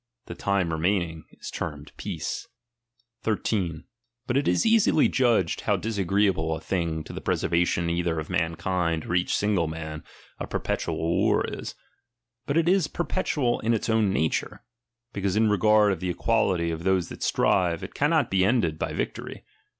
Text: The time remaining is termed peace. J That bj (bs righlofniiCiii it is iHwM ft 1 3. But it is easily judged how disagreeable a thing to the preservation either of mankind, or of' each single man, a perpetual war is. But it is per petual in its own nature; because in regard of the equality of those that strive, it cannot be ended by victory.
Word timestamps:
The 0.25 0.33
time 0.33 0.71
remaining 0.73 1.25
is 1.29 1.51
termed 1.51 1.91
peace. 1.95 2.47
J 3.23 3.29
That 3.29 3.31
bj 3.33 3.33
(bs 3.33 3.37
righlofniiCiii 3.37 3.37
it 3.37 3.37
is 3.37 3.53
iHwM 3.53 3.61
ft 3.61 3.73
1 3.73 3.73
3. 3.83 3.83
But 4.25 4.37
it 4.37 4.47
is 4.47 4.65
easily 4.65 5.09
judged 5.09 5.61
how 5.61 5.75
disagreeable 5.77 6.55
a 6.55 6.59
thing 6.59 7.03
to 7.03 7.13
the 7.13 7.21
preservation 7.21 7.87
either 7.87 8.19
of 8.19 8.27
mankind, 8.27 9.03
or 9.05 9.09
of' 9.13 9.15
each 9.17 9.35
single 9.35 9.67
man, 9.67 10.03
a 10.39 10.47
perpetual 10.47 10.97
war 10.97 11.45
is. 11.47 11.75
But 12.47 12.57
it 12.57 12.67
is 12.67 12.87
per 12.87 13.03
petual 13.05 13.61
in 13.61 13.75
its 13.75 13.89
own 13.91 14.11
nature; 14.11 14.63
because 15.13 15.35
in 15.35 15.51
regard 15.51 15.91
of 15.91 15.99
the 15.99 16.09
equality 16.09 16.71
of 16.71 16.83
those 16.83 17.09
that 17.09 17.21
strive, 17.21 17.83
it 17.83 17.93
cannot 17.93 18.31
be 18.31 18.43
ended 18.43 18.79
by 18.79 18.93
victory. 18.93 19.43